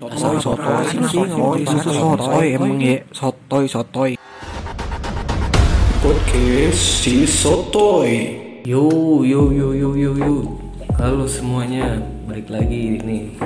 Sotoy, 0.00 0.40
sotoy, 0.40 0.84
sotoy, 1.12 1.60
sotoy, 1.60 1.92
sotoy, 1.92 2.46
emang 2.56 2.80
ya, 2.80 3.04
sotoy, 3.12 3.68
sotoy. 3.68 4.10
Podcast 6.00 7.04
si 7.04 7.28
Sotoy. 7.28 8.08
Yo 8.64 8.88
yo 9.20 9.52
yo 9.52 9.76
yo 9.76 9.92
yo 9.92 10.16
yo. 10.16 10.56
Halo 10.96 11.28
semuanya 11.28 12.00
Balik 12.24 12.48
lagi 12.48 12.96
nih. 12.96 13.36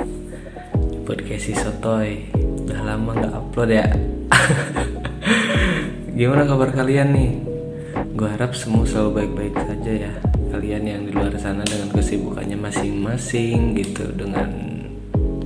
Podcast 1.03 1.51
si 1.51 1.53
Sotoy. 1.59 2.31
Udah 2.63 2.87
lama 2.87 3.11
gak 3.19 3.35
upload 3.35 3.75
ya. 3.75 3.91
Gimana 6.15 6.47
kabar 6.47 6.71
kalian 6.71 7.11
nih? 7.11 7.31
Gue 8.15 8.31
harap 8.31 8.55
semua 8.55 8.87
selalu 8.87 9.11
baik-baik 9.27 9.59
saja 9.59 9.91
ya. 10.07 10.13
Kalian 10.55 10.87
yang 10.87 11.01
di 11.03 11.11
luar 11.11 11.35
sana 11.35 11.67
dengan 11.67 11.91
kesibukannya 11.91 12.55
masing-masing 12.55 13.75
gitu 13.75 14.07
Dengan 14.15 14.74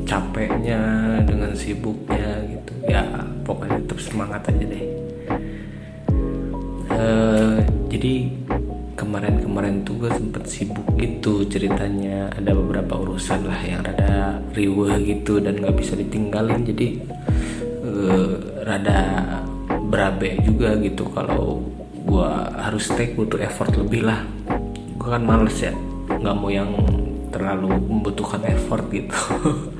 capeknya 0.09 0.81
Dengan 1.21 1.53
sibuknya 1.53 2.41
gitu. 2.49 2.73
Ya 2.89 3.05
pokoknya 3.45 3.77
tetap 3.85 3.99
semangat 4.01 4.41
aja 4.49 4.65
deh. 4.65 4.85
Eh, 6.89 7.57
jadi 7.93 8.13
kemarin-kemarin 8.97 9.85
tuh 9.85 10.01
gue 10.01 10.11
sempet 10.11 10.49
sibuk 10.49 10.89
gitu 10.97 11.45
ceritanya. 11.45 12.33
Ada 12.33 12.57
beberapa 12.57 12.97
urusan 12.97 13.45
lah 13.45 13.61
yang 13.61 13.85
rada 13.85 14.41
riweh 14.57 14.97
gitu 15.05 15.37
dan 15.37 15.61
nggak 15.61 15.77
bisa 15.77 15.93
ditinggalin. 15.93 16.65
Jadi 16.65 16.87
eh, 17.85 18.29
rada 18.65 18.99
berabe 19.69 20.41
juga 20.41 20.73
gitu 20.81 21.05
kalau 21.13 21.61
gue 22.09 22.31
harus 22.57 22.89
take 22.97 23.13
butuh 23.13 23.37
effort 23.45 23.77
lebih 23.77 24.09
lah. 24.09 24.25
Gue 24.97 25.09
kan 25.13 25.21
males 25.21 25.55
ya 25.61 25.73
nggak 26.09 26.35
mau 26.35 26.49
yang 26.49 26.73
terlalu 27.29 27.69
membutuhkan 27.77 28.41
effort 28.49 28.89
gitu 28.89 29.13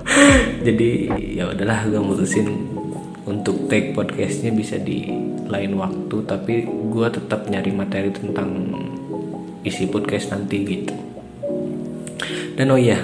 jadi 0.66 0.90
ya 1.20 1.44
udahlah 1.50 1.88
gue 1.88 2.02
mutusin 2.02 2.48
untuk 3.30 3.70
take 3.70 3.94
podcastnya 3.94 4.50
bisa 4.50 4.82
di 4.82 5.06
lain 5.50 5.78
waktu 5.78 6.18
tapi 6.26 6.66
gue 6.66 7.08
tetap 7.10 7.46
nyari 7.50 7.72
materi 7.74 8.10
tentang 8.14 8.50
isi 9.62 9.86
podcast 9.90 10.34
nanti 10.34 10.58
gitu. 10.66 10.96
Dan 12.58 12.76
oh 12.76 12.80
iya 12.80 13.00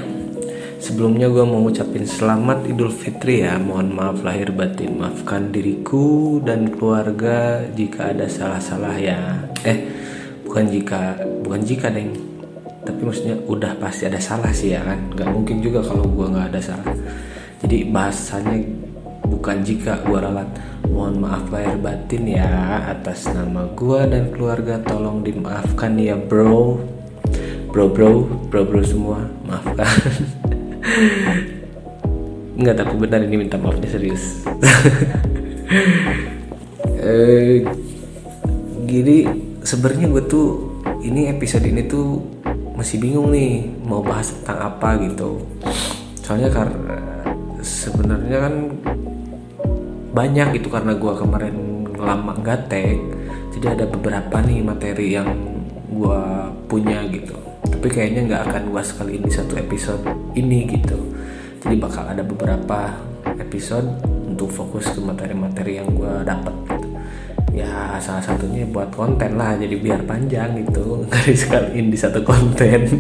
sebelumnya 0.82 1.32
gue 1.32 1.46
mau 1.48 1.64
ngucapin 1.64 2.06
selamat 2.06 2.70
idul 2.70 2.92
fitri 2.92 3.46
ya. 3.46 3.58
Mohon 3.58 3.88
maaf 3.96 4.18
lahir 4.22 4.52
batin. 4.52 5.00
Maafkan 5.00 5.50
diriku 5.50 6.40
dan 6.44 6.70
keluarga 6.74 7.64
jika 7.74 8.12
ada 8.12 8.28
salah-salah 8.28 8.96
ya. 9.00 9.48
Eh 9.64 9.80
bukan 10.46 10.66
jika 10.70 11.20
bukan 11.42 11.62
jika 11.66 11.88
deng 11.90 12.35
tapi 12.86 13.02
maksudnya 13.02 13.42
udah 13.50 13.74
pasti 13.82 14.06
ada 14.06 14.22
salah 14.22 14.54
sih 14.54 14.78
ya 14.78 14.86
kan? 14.86 15.10
Nggak 15.12 15.30
mungkin 15.34 15.66
juga 15.66 15.82
kalau 15.82 16.06
gue 16.06 16.26
nggak 16.30 16.48
ada 16.54 16.62
salah. 16.62 16.94
Jadi 17.66 17.90
bahasanya 17.90 18.62
bukan 19.26 19.66
jika 19.66 20.06
gua 20.06 20.30
ralat. 20.30 20.50
Mohon 20.86 21.28
maaf 21.28 21.50
lahir 21.50 21.82
batin 21.82 22.30
ya 22.30 22.46
atas 22.94 23.26
nama 23.34 23.66
gua 23.74 24.06
dan 24.06 24.30
keluarga. 24.30 24.78
Tolong 24.86 25.26
dimaafkan 25.26 25.98
ya 25.98 26.14
bro. 26.14 26.78
Bro 27.74 27.92
bro. 27.92 28.30
Bro 28.54 28.70
bro 28.70 28.82
semua. 28.86 29.26
Maafkan. 29.50 29.86
Enggak 32.62 32.86
tapi 32.86 32.94
benar 32.96 33.20
ini 33.26 33.36
minta 33.36 33.58
maafnya 33.58 33.90
serius. 33.90 34.42
Eh, 37.06 37.62
Gini 38.86 39.26
sebenarnya 39.62 40.10
gue 40.10 40.24
tuh 40.26 40.82
ini 41.06 41.30
episode 41.30 41.66
ini 41.66 41.86
tuh 41.86 42.35
masih 42.76 43.00
bingung 43.00 43.32
nih 43.32 43.64
mau 43.88 44.04
bahas 44.04 44.36
tentang 44.36 44.76
apa 44.76 45.00
gitu. 45.04 45.42
Soalnya 46.20 46.52
karena 46.52 46.96
sebenarnya 47.64 48.38
kan 48.46 48.54
banyak 50.16 50.48
gitu 50.62 50.72
karena 50.72 50.96
gue 50.96 51.14
kemarin 51.16 51.56
lama 51.96 52.36
nggak 52.40 52.72
tag 52.72 53.00
jadi 53.56 53.72
ada 53.72 53.86
beberapa 53.88 54.44
nih 54.44 54.60
materi 54.64 55.16
yang 55.16 55.32
gue 55.88 56.22
punya 56.68 57.08
gitu. 57.08 57.36
Tapi 57.66 57.88
kayaknya 57.88 58.28
nggak 58.28 58.42
akan 58.52 58.64
gue 58.76 58.84
sekali 58.84 59.12
ini 59.24 59.30
satu 59.32 59.56
episode 59.56 60.04
ini 60.36 60.68
gitu. 60.68 61.00
Jadi 61.64 61.76
bakal 61.80 62.12
ada 62.12 62.22
beberapa 62.22 62.94
episode 63.40 63.88
untuk 64.28 64.52
fokus 64.52 64.92
ke 64.92 65.00
materi-materi 65.00 65.80
yang 65.80 65.90
gue 65.96 66.14
dapat 66.28 66.75
ya 67.56 67.96
salah 68.04 68.20
satunya 68.20 68.68
buat 68.68 68.92
konten 68.92 69.40
lah 69.40 69.56
jadi 69.56 69.80
biar 69.80 70.04
panjang 70.04 70.60
gitu 70.68 71.00
nggak 71.08 71.32
sekaliin 71.32 71.88
di 71.88 71.98
satu 71.98 72.20
konten. 72.22 72.82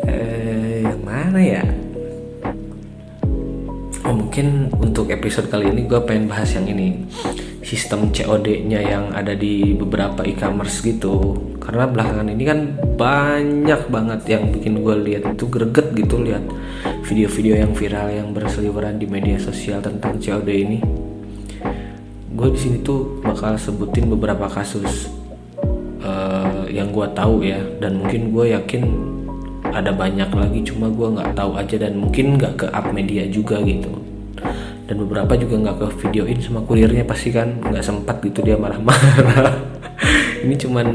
Eh 0.00 0.80
yang 0.80 1.02
mana 1.04 1.38
ya? 1.38 1.62
Oh 4.02 4.16
mungkin 4.16 4.72
untuk 4.80 5.12
episode 5.12 5.52
kali 5.52 5.70
ini 5.70 5.84
gue 5.86 6.00
pengen 6.02 6.26
bahas 6.26 6.56
yang 6.56 6.66
ini 6.66 7.04
Sistem 7.60 8.10
COD-nya 8.10 8.80
yang 8.82 9.12
ada 9.12 9.36
di 9.36 9.76
beberapa 9.76 10.24
e-commerce 10.26 10.80
gitu. 10.82 11.38
Karena 11.60 11.86
belakangan 11.86 12.32
ini 12.32 12.42
kan 12.42 12.58
banyak 12.96 13.86
banget 13.92 14.20
yang 14.26 14.50
bikin 14.50 14.80
gue 14.80 14.96
lihat 15.06 15.36
itu 15.36 15.44
greget 15.46 15.92
gitu 15.94 16.18
lihat 16.18 16.42
video-video 17.06 17.62
yang 17.62 17.72
viral 17.76 18.08
yang 18.10 18.28
berseliweran 18.34 18.98
di 18.98 19.06
media 19.06 19.38
sosial 19.38 19.78
tentang 19.84 20.18
COD 20.18 20.48
ini 20.50 20.99
Gue 22.40 22.56
di 22.56 22.60
sini 22.64 22.80
tuh 22.80 23.20
bakal 23.20 23.52
sebutin 23.60 24.08
beberapa 24.08 24.48
kasus 24.48 25.12
uh, 26.00 26.64
yang 26.72 26.88
gue 26.88 27.04
tahu 27.12 27.44
ya. 27.44 27.60
Dan 27.76 28.00
mungkin 28.00 28.32
gue 28.32 28.56
yakin 28.56 28.82
ada 29.68 29.92
banyak 29.92 30.32
lagi 30.32 30.64
cuma 30.64 30.88
gue 30.88 31.20
nggak 31.20 31.36
tahu 31.36 31.60
aja 31.60 31.76
dan 31.76 32.00
mungkin 32.00 32.40
nggak 32.40 32.64
ke 32.64 32.66
up 32.72 32.88
media 32.96 33.28
juga 33.28 33.60
gitu. 33.60 33.92
Dan 34.88 35.04
beberapa 35.04 35.36
juga 35.36 35.68
nggak 35.68 35.76
ke 35.84 35.86
videoin 36.00 36.40
sama 36.40 36.64
kurirnya 36.64 37.04
pasti 37.04 37.28
kan 37.28 37.60
nggak 37.60 37.84
sempat 37.84 38.24
gitu 38.24 38.40
dia 38.40 38.56
marah-marah. 38.56 39.60
Ini 40.48 40.56
cuman 40.64 40.86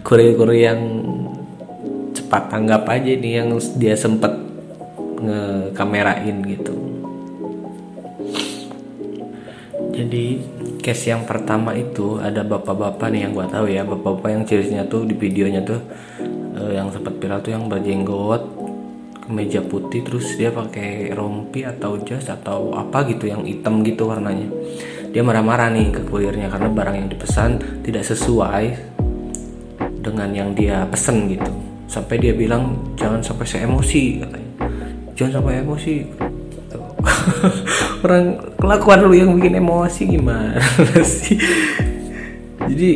kurir-kurir 0.00 0.64
yang 0.64 0.80
cepat 2.16 2.48
tanggap 2.48 2.88
aja 2.88 3.12
nih 3.12 3.44
yang 3.44 3.52
dia 3.76 3.92
sempet 3.92 4.32
ngekamerain 5.20 6.40
gitu. 6.40 6.72
Jadi 9.92 10.55
case 10.86 11.10
yang 11.10 11.26
pertama 11.26 11.74
itu 11.74 12.22
ada 12.22 12.46
bapak-bapak 12.46 13.10
nih 13.10 13.26
yang 13.26 13.34
gua 13.34 13.50
tahu 13.50 13.66
ya. 13.66 13.82
Bapak-bapak 13.82 14.30
yang 14.30 14.42
cirinya 14.46 14.86
tuh 14.86 15.02
di 15.02 15.18
videonya 15.18 15.66
tuh 15.66 15.82
uh, 16.54 16.70
yang 16.70 16.94
sempat 16.94 17.18
viral 17.18 17.42
tuh 17.42 17.50
yang 17.50 17.66
berjenggot 17.66 18.42
kemeja 19.26 19.58
putih 19.66 20.06
terus 20.06 20.38
dia 20.38 20.54
pakai 20.54 21.10
rompi 21.10 21.66
atau 21.66 21.98
jas 22.06 22.30
atau 22.30 22.70
apa 22.78 23.02
gitu 23.10 23.26
yang 23.26 23.42
hitam 23.42 23.82
gitu 23.82 24.06
warnanya. 24.06 24.46
Dia 25.10 25.26
marah-marah 25.26 25.74
nih 25.74 25.90
ke 25.90 26.00
kurirnya 26.06 26.46
karena 26.46 26.70
barang 26.70 26.96
yang 27.02 27.08
dipesan 27.10 27.82
tidak 27.82 28.06
sesuai 28.06 28.94
dengan 29.98 30.30
yang 30.30 30.54
dia 30.54 30.86
pesen 30.86 31.26
gitu. 31.26 31.50
Sampai 31.90 32.22
dia 32.22 32.30
bilang 32.30 32.94
jangan 32.94 33.18
sampai 33.18 33.42
saya 33.42 33.66
emosi 33.66 34.22
katanya. 34.22 34.50
Jangan 35.18 35.32
sampai 35.42 35.64
emosi 35.66 35.94
orang 38.04 38.54
kelakuan 38.58 38.98
lu 39.06 39.14
yang 39.14 39.30
bikin 39.34 39.58
emosi 39.58 40.02
gimana 40.06 40.60
sih? 41.18 41.38
Jadi 42.66 42.90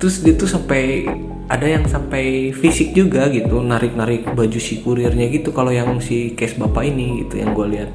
terus 0.00 0.24
dia 0.24 0.34
tuh 0.34 0.50
sampai 0.50 1.06
ada 1.46 1.68
yang 1.68 1.84
sampai 1.84 2.50
fisik 2.56 2.96
juga 2.96 3.28
gitu 3.28 3.60
narik-narik 3.60 4.24
baju 4.32 4.58
si 4.58 4.80
kurirnya 4.80 5.28
gitu 5.28 5.52
kalau 5.52 5.68
yang 5.68 6.00
si 6.00 6.32
case 6.32 6.56
bapak 6.56 6.88
ini 6.88 7.26
gitu 7.26 7.40
yang 7.40 7.52
gue 7.52 7.66
lihat. 7.78 7.90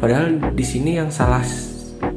Padahal 0.00 0.40
di 0.54 0.64
sini 0.64 0.96
yang 0.96 1.12
salah 1.12 1.44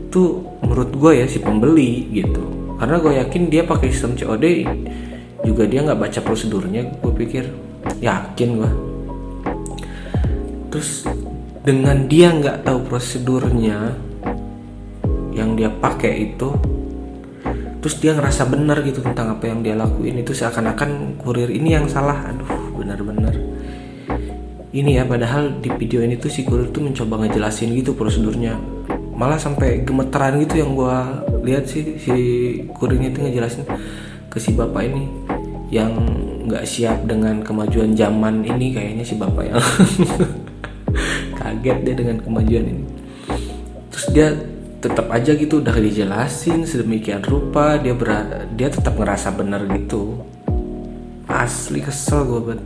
tuh 0.10 0.44
menurut 0.64 0.92
gue 0.96 1.12
ya 1.22 1.26
si 1.28 1.44
pembeli 1.44 2.08
gitu. 2.14 2.44
Karena 2.82 2.98
gue 2.98 3.14
yakin 3.22 3.44
dia 3.52 3.62
pakai 3.62 3.94
sistem 3.94 4.18
COD 4.18 4.46
juga 5.46 5.66
dia 5.66 5.82
nggak 5.82 6.00
baca 6.00 6.20
prosedurnya 6.22 6.86
gue 7.02 7.14
pikir 7.14 7.50
yakin 8.02 8.50
gue 8.62 8.72
terus 10.72 11.04
dengan 11.62 12.10
dia 12.10 12.34
nggak 12.34 12.66
tahu 12.66 12.80
prosedurnya 12.90 13.94
yang 15.32 15.54
dia 15.54 15.70
pakai 15.70 16.34
itu 16.34 16.50
terus 17.82 17.98
dia 17.98 18.14
ngerasa 18.14 18.46
benar 18.46 18.82
gitu 18.86 19.02
tentang 19.02 19.34
apa 19.34 19.50
yang 19.50 19.66
dia 19.66 19.74
lakuin 19.74 20.22
itu 20.22 20.38
seakan-akan 20.38 21.18
kurir 21.18 21.50
ini 21.50 21.74
yang 21.74 21.90
salah. 21.90 22.30
Aduh 22.30 22.78
benar-benar. 22.78 23.34
Ini 24.72 25.02
ya 25.02 25.04
padahal 25.04 25.60
di 25.60 25.68
video 25.76 26.06
ini 26.06 26.16
tuh 26.16 26.30
si 26.30 26.46
kurir 26.46 26.70
tuh 26.70 26.86
mencoba 26.86 27.26
ngejelasin 27.26 27.74
gitu 27.74 27.98
prosedurnya. 27.98 28.54
Malah 29.18 29.42
sampai 29.42 29.82
gemeteran 29.82 30.38
gitu 30.46 30.62
yang 30.62 30.78
gua 30.78 31.26
lihat 31.42 31.66
sih 31.66 31.98
si 31.98 32.14
kurirnya 32.78 33.10
itu 33.10 33.20
ngejelasin 33.26 33.66
ke 34.30 34.38
si 34.38 34.54
bapak 34.54 34.86
ini 34.86 35.10
yang 35.74 35.98
nggak 36.46 36.70
siap 36.70 37.10
dengan 37.10 37.42
kemajuan 37.42 37.98
zaman 37.98 38.46
ini 38.46 38.78
kayaknya 38.78 39.04
si 39.06 39.18
bapak 39.18 39.44
yang 39.50 39.58
kaget 41.62 41.78
dia 41.86 41.94
dengan 41.94 42.18
kemajuan 42.18 42.66
ini. 42.66 42.84
Terus 43.94 44.06
dia 44.10 44.28
tetap 44.82 45.14
aja 45.14 45.38
gitu 45.38 45.62
udah 45.62 45.78
dijelasin 45.78 46.66
sedemikian 46.66 47.22
rupa 47.22 47.78
dia 47.78 47.94
ber 47.94 48.10
dia 48.58 48.74
tetap 48.74 48.98
ngerasa 48.98 49.30
bener 49.38 49.70
gitu. 49.78 50.26
Asli 51.30 51.86
kesel 51.86 52.26
gue 52.26 52.42
banget 52.42 52.66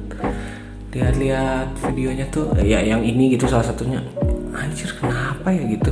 lihat-lihat 0.95 1.75
videonya 1.91 2.25
tuh 2.31 2.55
ya 2.63 2.79
yang 2.79 3.03
ini 3.03 3.35
gitu 3.35 3.51
salah 3.51 3.67
satunya. 3.67 3.99
Anjir 4.55 4.95
kenapa 4.95 5.51
ya 5.51 5.67
gitu? 5.67 5.91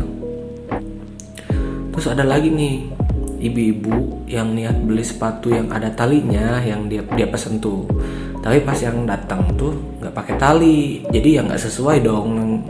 Terus 1.92 2.08
ada 2.08 2.24
lagi 2.24 2.48
nih 2.48 2.88
ibu-ibu 3.44 4.24
yang 4.32 4.56
niat 4.56 4.80
beli 4.80 5.04
sepatu 5.04 5.52
yang 5.52 5.68
ada 5.76 5.92
talinya 5.92 6.64
yang 6.64 6.88
dia 6.88 7.04
dia 7.20 7.28
pesen 7.28 7.60
tuh. 7.60 7.84
Tapi 8.40 8.64
pas 8.64 8.80
yang 8.80 9.04
datang 9.04 9.44
tuh 9.60 9.76
nggak 10.00 10.16
pakai 10.16 10.36
tali. 10.40 11.04
Jadi 11.12 11.36
ya 11.36 11.44
nggak 11.44 11.60
sesuai 11.60 12.00
dong 12.00 12.64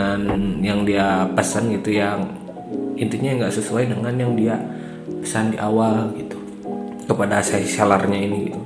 dengan 0.00 0.64
yang 0.64 0.80
dia 0.88 1.28
pesan 1.36 1.68
gitu 1.76 1.92
yang 1.92 2.24
intinya 2.96 3.44
nggak 3.44 3.52
sesuai 3.52 3.92
dengan 3.92 4.16
yang 4.16 4.32
dia 4.32 4.56
pesan 5.20 5.52
di 5.52 5.58
awal 5.60 6.16
gitu. 6.16 6.40
Kepada 7.04 7.44
saya 7.44 7.66
sellernya 7.66 8.16
ini 8.16 8.38
gitu. 8.48 8.60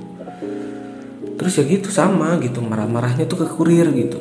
Terus 1.35 1.59
ya 1.59 1.63
gitu 1.67 1.91
sama 1.91 2.39
gitu. 2.39 2.63
Marah-marahnya 2.63 3.27
tuh 3.27 3.43
ke 3.43 3.47
kurir 3.51 3.91
gitu. 3.91 4.19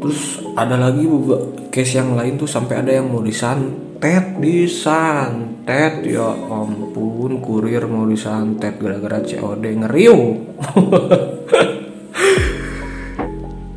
Terus 0.00 0.42
ada 0.58 0.74
lagi 0.80 1.06
juga 1.06 1.38
case 1.70 2.00
yang 2.02 2.18
lain 2.18 2.34
tuh 2.40 2.48
sampai 2.50 2.82
ada 2.82 2.90
yang 2.90 3.06
mau 3.06 3.22
disantet 3.22 4.40
disantet. 4.42 6.02
Ya 6.02 6.34
ampun 6.50 7.38
kurir 7.38 7.86
mau 7.86 8.08
disantet 8.08 8.80
gara-gara 8.80 9.22
COD 9.22 9.64
ngeriu 9.86 10.18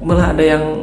malah 0.04 0.36
ada 0.36 0.44
yang 0.44 0.83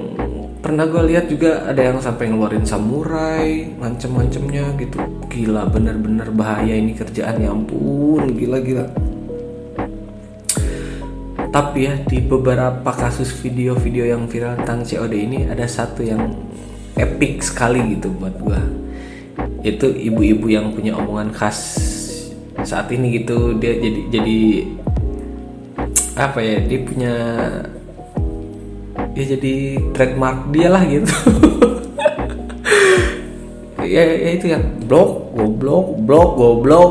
pernah 0.70 0.86
gue 0.86 1.02
lihat 1.10 1.26
juga 1.26 1.66
ada 1.66 1.82
yang 1.82 1.98
sampai 1.98 2.30
ngeluarin 2.30 2.62
samurai 2.62 3.74
ngancem-ngancemnya 3.74 4.78
gitu. 4.78 5.02
Gila 5.26 5.66
bener-bener 5.66 6.30
bahaya 6.30 6.78
ini 6.78 6.94
kerjaan 6.94 7.42
ya 7.42 7.50
ampun 7.50 8.38
gila 8.38 8.62
gila 8.62 8.86
tapi 11.50 11.90
ya 11.90 11.98
di 12.06 12.22
beberapa 12.22 12.86
kasus 12.94 13.34
video-video 13.42 14.14
yang 14.14 14.30
viral 14.30 14.54
tentang 14.62 14.86
COD 14.86 15.14
ini 15.18 15.38
ada 15.50 15.66
satu 15.66 16.06
yang 16.06 16.30
epic 16.94 17.42
sekali 17.42 17.98
gitu 17.98 18.14
buat 18.14 18.38
gue 18.38 18.60
itu 19.66 19.90
ibu-ibu 19.90 20.46
yang 20.46 20.70
punya 20.70 20.94
omongan 20.94 21.34
khas 21.34 21.58
saat 22.62 22.86
ini 22.94 23.18
gitu. 23.18 23.58
Dia 23.58 23.74
jadi 23.74 24.00
jadi 24.06 24.38
apa 26.14 26.38
ya 26.38 26.62
dia 26.62 26.80
punya 26.86 27.14
ya 29.14 29.24
jadi 29.36 29.54
trademark 29.92 30.50
dia 30.54 30.68
lah 30.70 30.82
gitu. 30.86 31.14
Ya, 33.90 34.06
ya 34.06 34.38
itu 34.38 34.46
yang 34.46 34.86
blok 34.86 35.34
goblok 35.34 35.98
blok 36.06 36.30
goblok. 36.38 36.90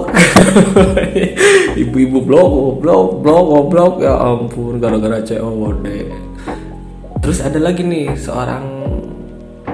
Ibu-ibu 1.79 2.19
blok 2.27 2.47
goblok 2.51 3.23
blok 3.23 3.43
goblok. 3.47 3.93
Ya 4.03 4.19
ampun 4.19 4.83
gara-gara 4.83 5.23
COD 5.23 5.87
terus 7.19 7.45
ada 7.45 7.61
lagi 7.61 7.85
nih 7.85 8.17
seorang 8.17 8.65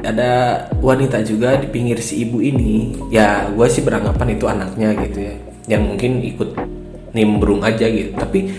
ada 0.03 0.65
wanita 0.83 1.23
juga 1.23 1.57
di 1.57 1.71
pinggir 1.71 1.97
si 2.03 2.27
ibu 2.27 2.43
ini. 2.43 2.93
Ya 3.09 3.49
gue 3.49 3.67
sih 3.71 3.81
beranggapan 3.81 4.37
itu 4.37 4.45
anaknya 4.45 4.93
gitu 5.07 5.19
ya. 5.23 5.35
Yang 5.65 5.81
mungkin 5.87 6.11
ikut 6.21 6.49
nimbrung 7.15 7.65
aja 7.65 7.89
gitu. 7.89 8.13
Tapi 8.13 8.53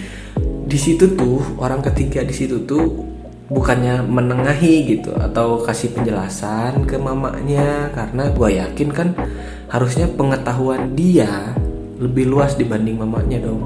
di 0.66 0.78
situ 0.80 1.14
tuh 1.14 1.60
orang 1.62 1.84
ketiga 1.86 2.26
di 2.26 2.34
situ 2.34 2.66
tuh 2.66 3.15
bukannya 3.46 4.02
menengahi 4.02 4.96
gitu 4.96 5.14
atau 5.14 5.62
kasih 5.62 5.94
penjelasan 5.94 6.82
ke 6.82 6.98
mamanya 6.98 7.94
karena 7.94 8.26
gue 8.34 8.48
yakin 8.58 8.88
kan 8.90 9.08
harusnya 9.70 10.10
pengetahuan 10.10 10.98
dia 10.98 11.54
lebih 12.02 12.26
luas 12.26 12.58
dibanding 12.58 12.98
mamanya 12.98 13.46
dong. 13.46 13.62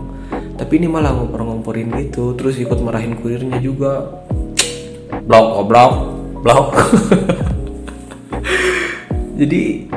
Tapi 0.60 0.76
ini 0.76 0.92
malah 0.92 1.16
ngompor-ngomporin 1.16 1.88
gitu 2.04 2.36
terus 2.36 2.60
ikut 2.60 2.84
marahin 2.84 3.16
kurirnya 3.16 3.56
juga. 3.58 4.22
Blok 5.24 5.46
oh 5.56 5.64
blok 5.64 5.92
blok. 6.44 6.68
Jadi 9.40 9.88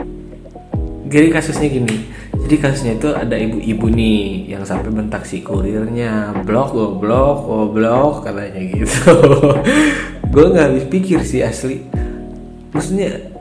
jadi 1.13 1.29
kasusnya 1.29 1.69
gini 1.69 2.09
jadi 2.43 2.55
kasusnya 2.59 2.93
itu 2.99 3.09
ada 3.15 3.39
ibu-ibu 3.39 3.87
nih 3.87 4.51
yang 4.51 4.67
sampai 4.67 4.91
bentak 4.91 5.23
si 5.23 5.39
kurirnya. 5.39 6.43
Blok 6.43 6.75
go 6.75 6.85
blok 6.99 7.39
oh 7.47 7.65
blok 7.71 8.27
katanya 8.27 8.59
gitu. 8.59 9.15
Gue 10.33 10.45
nggak 10.51 10.65
habis 10.67 10.85
pikir 10.91 11.23
sih 11.23 11.39
asli. 11.39 11.87
Maksudnya 12.75 13.31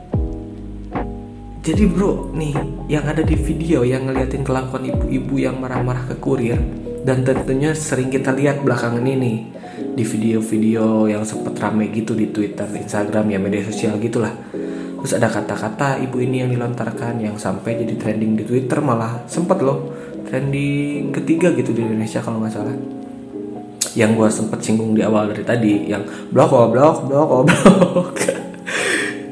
jadi 1.63 1.83
bro 1.87 2.31
nih 2.31 2.55
yang 2.87 3.03
ada 3.03 3.23
di 3.23 3.35
video 3.35 3.83
yang 3.83 4.07
ngeliatin 4.07 4.43
kelakuan 4.43 4.87
ibu-ibu 4.87 5.35
yang 5.35 5.59
marah-marah 5.59 6.07
ke 6.11 6.15
kurir 6.19 6.59
dan 7.03 7.27
tentunya 7.27 7.75
sering 7.75 8.07
kita 8.07 8.31
lihat 8.31 8.63
belakangan 8.63 9.03
ini 9.03 9.51
di 9.95 10.03
video-video 10.03 11.11
yang 11.11 11.23
sempet 11.27 11.55
rame 11.59 11.91
gitu 11.91 12.15
di 12.15 12.31
Twitter, 12.31 12.67
Instagram 12.67 13.31
ya 13.31 13.39
media 13.39 13.63
sosial 13.67 13.95
gitulah 13.99 14.31
terus 15.03 15.19
ada 15.19 15.27
kata-kata 15.27 15.99
ibu 15.99 16.15
ini 16.23 16.47
yang 16.47 16.49
dilontarkan 16.55 17.19
yang 17.19 17.35
sampai 17.35 17.75
jadi 17.75 17.99
trending 17.99 18.39
di 18.39 18.47
Twitter 18.47 18.79
malah 18.79 19.27
sempet 19.27 19.59
loh. 19.59 19.91
Trending 20.23 21.11
ketiga 21.11 21.51
gitu 21.51 21.75
di 21.75 21.83
Indonesia 21.83 22.23
kalau 22.23 22.39
nggak 22.39 22.55
salah. 22.55 22.71
Yang 23.99 24.11
gue 24.15 24.29
sempet 24.31 24.63
singgung 24.63 24.95
di 24.95 25.03
awal 25.03 25.35
dari 25.35 25.43
tadi 25.43 25.91
yang 25.91 26.07
blok 26.31 26.55
oh 26.55 26.71
blok 26.71 27.03
blok 27.11 27.29
oh 27.35 27.43
blok. 27.51 28.15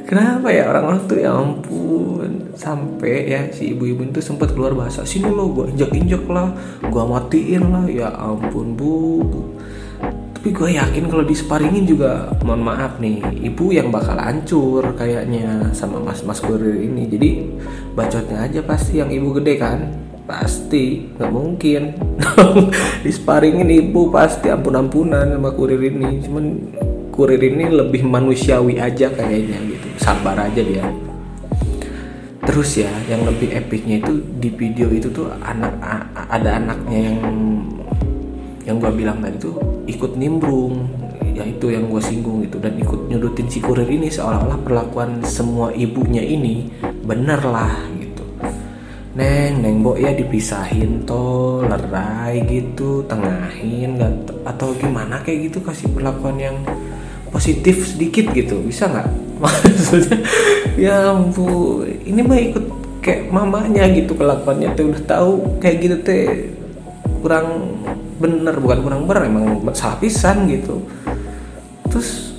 Kenapa 0.04 0.52
ya 0.52 0.68
orang-orang 0.68 1.08
tuh 1.08 1.18
ya 1.24 1.32
ampun. 1.32 2.52
Sampai 2.52 3.32
ya 3.32 3.48
si 3.56 3.72
ibu-ibu 3.72 4.12
itu 4.12 4.20
sempet 4.20 4.52
keluar 4.52 4.76
bahasa 4.76 5.08
sini 5.08 5.32
lo 5.32 5.56
gue 5.56 5.72
injak-injak 5.72 6.28
lah 6.28 6.52
gue 6.84 7.04
matiin 7.08 7.64
lah. 7.72 7.88
Ya 7.88 8.12
ampun 8.12 8.76
bu 8.76 9.24
tapi 10.42 10.58
gue 10.58 10.74
yakin 10.74 11.06
kalau 11.06 11.22
disparingin 11.22 11.86
juga 11.86 12.34
mohon 12.42 12.66
maaf 12.66 12.98
nih 12.98 13.22
ibu 13.46 13.70
yang 13.70 13.94
bakal 13.94 14.18
hancur 14.18 14.82
kayaknya 14.98 15.70
sama 15.70 16.02
mas 16.02 16.26
mas 16.26 16.42
kurir 16.42 16.82
ini. 16.82 17.06
Jadi 17.06 17.30
bacotnya 17.94 18.50
aja 18.50 18.66
pasti 18.66 18.98
yang 18.98 19.14
ibu 19.14 19.38
gede 19.38 19.62
kan? 19.62 19.94
Pasti 20.26 21.14
nggak 21.14 21.30
mungkin. 21.30 21.94
Disparingin 23.06 23.70
ibu 23.70 24.10
pasti 24.10 24.50
ampun 24.50 24.82
ampunan 24.82 25.30
sama 25.30 25.54
kurir 25.54 25.78
ini. 25.78 26.26
Cuman 26.26 26.46
kurir 27.14 27.38
ini 27.38 27.70
lebih 27.70 28.02
manusiawi 28.02 28.82
aja 28.82 29.14
kayaknya 29.14 29.62
gitu. 29.62 29.88
Sabar 30.02 30.42
aja 30.42 30.58
dia. 30.66 30.90
Terus 32.50 32.82
ya 32.82 32.90
yang 33.06 33.30
lebih 33.30 33.54
epicnya 33.54 34.02
itu 34.02 34.26
di 34.42 34.50
video 34.50 34.90
itu 34.90 35.06
tuh 35.14 35.30
anak 35.46 35.78
ada 36.18 36.58
anaknya 36.58 37.14
yang 37.14 37.22
yang 38.66 38.78
gue 38.78 38.92
bilang 38.94 39.18
tadi 39.22 39.38
tuh 39.42 39.56
ikut 39.90 40.14
nimbrung 40.18 40.86
ya 41.32 41.48
itu 41.48 41.72
yang 41.72 41.88
gue 41.90 42.02
singgung 42.04 42.44
gitu. 42.46 42.62
Dan 42.62 42.78
ikut 42.78 43.10
nyudutin 43.10 43.48
si 43.50 43.60
kurir 43.64 43.88
ini 43.88 44.12
seolah-olah 44.12 44.60
perlakuan 44.62 45.24
semua 45.26 45.72
ibunya 45.74 46.22
ini 46.22 46.70
bener 47.02 47.42
lah 47.42 47.74
gitu. 47.98 48.24
Neng 49.18 49.60
neng 49.64 49.84
bo 49.84 49.98
ya 49.98 50.14
dipisahin 50.14 51.04
toh 51.04 51.66
lerai 51.66 52.46
gitu 52.48 53.04
tengahin 53.08 54.00
atau 54.48 54.72
gimana 54.78 55.20
kayak 55.26 55.52
gitu 55.52 55.60
kasih 55.64 55.92
perlakuan 55.92 56.38
yang 56.38 56.58
positif 57.34 57.96
sedikit 57.96 58.30
gitu. 58.36 58.62
Bisa 58.62 58.88
nggak? 58.92 59.10
Maksudnya 59.42 60.18
ya 60.78 61.10
ampun 61.18 61.90
ini 62.06 62.22
mah 62.22 62.38
ikut 62.38 62.66
kayak 63.02 63.34
mamanya 63.34 63.90
gitu 63.90 64.14
kelakuannya 64.14 64.78
tuh 64.78 64.94
udah 64.94 65.04
tahu 65.10 65.32
kayak 65.58 65.78
gitu 65.82 65.98
teh 66.06 66.26
kurang 67.26 67.81
bener 68.22 68.56
bukan 68.62 68.80
kurang 68.86 69.02
bener 69.10 69.26
emang 69.26 69.46
salah 69.74 69.98
pisan 69.98 70.46
gitu. 70.46 70.86
Terus 71.90 72.38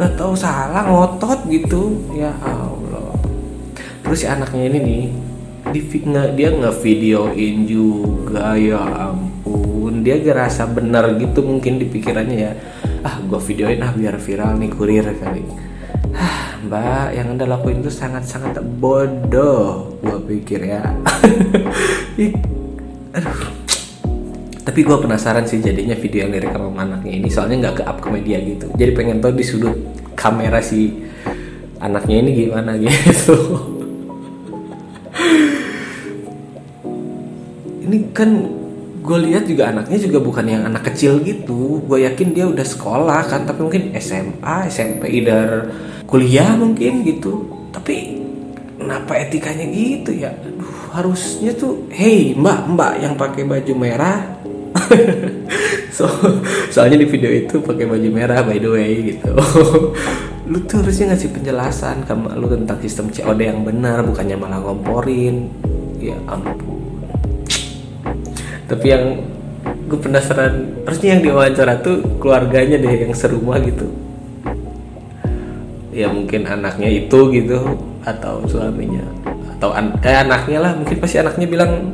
udah 0.00 0.10
tahu 0.16 0.32
salah 0.32 0.88
ngotot 0.88 1.44
gitu. 1.52 2.00
Ya 2.16 2.32
Allah. 2.40 3.12
Terus 4.00 4.24
si 4.24 4.26
anaknya 4.26 4.72
ini 4.72 4.78
nih 4.80 5.02
di 5.70 5.80
nge, 5.84 6.34
dia 6.34 6.50
ngevideoin 6.56 7.56
juga 7.68 8.56
ya 8.56 9.12
ampun. 9.12 10.00
Dia 10.00 10.16
gerasa 10.24 10.64
bener 10.64 11.20
gitu 11.20 11.44
mungkin 11.44 11.76
di 11.76 11.86
pikirannya 11.86 12.38
ya. 12.40 12.52
Ah 13.04 13.20
gue 13.20 13.40
videoin 13.52 13.84
ah 13.84 13.92
biar 13.92 14.16
viral 14.16 14.56
nih 14.56 14.70
kurir 14.72 15.04
kali. 15.20 15.44
Ah 16.16 16.56
mbak 16.64 17.14
yang 17.14 17.36
anda 17.36 17.44
lakuin 17.44 17.84
itu 17.84 17.92
sangat-sangat 17.92 18.56
bodoh 18.80 20.00
gue 20.00 20.18
pikir 20.26 20.64
ya. 20.64 20.80
Aduh 23.10 23.59
tapi 24.60 24.84
gue 24.84 24.96
penasaran 25.00 25.48
sih 25.48 25.64
jadinya 25.64 25.96
video 25.96 26.28
yang 26.28 26.32
direkam 26.36 26.68
sama 26.68 26.84
anaknya 26.84 27.12
ini 27.16 27.28
soalnya 27.32 27.56
nggak 27.68 27.76
ke 27.80 27.82
up 27.88 27.98
ke 28.04 28.08
media 28.12 28.38
gitu. 28.44 28.68
Jadi 28.76 28.92
pengen 28.92 29.24
tahu 29.24 29.32
di 29.32 29.44
sudut 29.44 29.76
kamera 30.12 30.60
si 30.60 30.92
anaknya 31.80 32.16
ini 32.20 32.30
gimana 32.46 32.76
gitu. 32.76 33.36
Ini 37.90 38.14
kan 38.14 38.30
gue 39.02 39.18
lihat 39.26 39.50
juga 39.50 39.74
anaknya 39.74 39.98
juga 39.98 40.22
bukan 40.22 40.46
yang 40.46 40.62
anak 40.62 40.94
kecil 40.94 41.18
gitu. 41.26 41.82
Gue 41.90 42.06
yakin 42.06 42.30
dia 42.30 42.46
udah 42.46 42.62
sekolah 42.62 43.26
kan 43.26 43.50
tapi 43.50 43.66
mungkin 43.66 43.90
SMA 43.98 44.70
SMP 44.70 45.10
either 45.10 45.74
kuliah 46.06 46.54
mungkin 46.54 47.02
gitu. 47.02 47.50
Tapi 47.74 48.22
kenapa 48.78 49.18
etikanya 49.18 49.66
gitu 49.66 50.14
ya? 50.14 50.30
Aduh, 50.30 50.70
harusnya 50.94 51.50
tuh 51.58 51.90
hey 51.90 52.38
mbak 52.38 52.70
mbak 52.78 53.02
yang 53.02 53.18
pakai 53.18 53.42
baju 53.42 53.72
merah 53.74 54.39
so 55.96 56.06
soalnya 56.70 57.02
di 57.02 57.06
video 57.06 57.30
itu 57.30 57.62
pakai 57.62 57.86
baju 57.86 58.08
merah 58.10 58.42
by 58.42 58.58
the 58.58 58.70
way 58.70 58.90
gitu. 59.14 59.32
Lu 60.50 60.58
tuh 60.66 60.82
harusnya 60.82 61.14
ngasih 61.14 61.30
penjelasan 61.30 62.02
ke 62.06 62.12
lu 62.34 62.46
tentang 62.50 62.78
sistem 62.82 63.06
COD 63.10 63.40
yang 63.40 63.62
benar 63.62 64.02
bukannya 64.02 64.36
malah 64.38 64.58
ngomporin. 64.58 65.46
Ya 66.00 66.16
ampun. 66.26 66.80
Tapi 68.66 68.86
yang 68.86 69.04
gue 69.90 69.98
penasaran 69.98 70.86
harusnya 70.86 71.18
yang 71.18 71.22
diwawancara 71.26 71.82
tuh 71.82 72.02
keluarganya 72.22 72.78
deh 72.78 72.94
yang 73.06 73.14
serumah 73.14 73.58
gitu. 73.62 73.90
Ya 75.90 76.06
mungkin 76.06 76.46
anaknya 76.46 76.86
itu 76.86 77.18
gitu 77.34 77.58
atau 78.06 78.46
suaminya. 78.46 79.02
Atau 79.58 79.74
an 79.74 79.98
kayak 79.98 80.30
anaknya 80.30 80.58
lah 80.62 80.72
mungkin 80.78 80.96
pasti 81.02 81.18
anaknya 81.20 81.46
bilang 81.50 81.92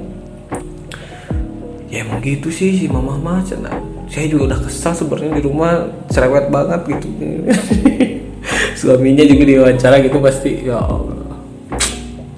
ya 1.87 2.03
emang 2.03 2.19
gitu 2.23 2.51
sih 2.51 2.75
si 2.75 2.87
mama 2.91 3.15
mah 3.19 3.43
cina. 3.47 3.71
Saya 4.07 4.31
juga 4.31 4.55
udah 4.55 4.61
kesal 4.67 4.95
sebenarnya 4.95 5.39
di 5.39 5.43
rumah 5.43 5.91
cerewet 6.11 6.47
banget 6.51 6.81
gitu. 6.99 7.09
Suaminya 8.79 9.25
juga 9.27 9.43
diwawancara 9.47 9.97
gitu 10.03 10.19
pasti 10.23 10.67
ya 10.67 10.79
Allah. 10.79 11.39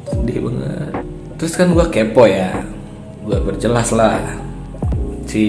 Sedih 0.08 0.48
banget. 0.48 0.92
Terus 1.36 1.52
kan 1.56 1.68
gua 1.72 1.86
kepo 1.88 2.24
ya 2.24 2.64
gua 3.24 3.38
berjelas 3.44 3.92
lah. 3.92 4.20
Si 5.28 5.44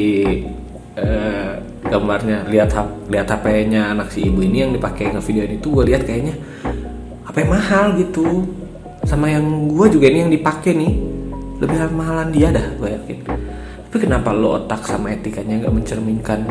eh, 0.99 1.51
gambarnya 1.87 2.51
lihat 2.51 2.75
lihat 3.07 3.27
HP-nya 3.31 3.95
anak 3.95 4.11
si 4.11 4.27
ibu 4.27 4.43
ini 4.43 4.67
yang 4.67 4.71
dipakai 4.75 5.15
video 5.23 5.47
itu 5.47 5.67
gue 5.71 5.87
lihat 5.87 6.03
kayaknya 6.03 6.35
HP 7.23 7.47
mahal 7.47 7.95
gitu. 7.95 8.43
Sama 9.07 9.31
yang 9.31 9.71
gue 9.71 9.87
juga 9.87 10.11
ini 10.11 10.27
yang 10.27 10.33
dipakai 10.35 10.75
nih 10.75 10.93
lebih 11.59 11.91
mahalan 11.95 12.29
dia 12.31 12.51
dah 12.51 12.67
gue 12.79 12.89
yakin 12.91 13.38
tapi 13.89 14.05
kenapa 14.05 14.29
lo 14.29 14.61
otak 14.61 14.85
sama 14.85 15.09
etikanya 15.17 15.65
nggak 15.65 15.73
mencerminkan 15.73 16.45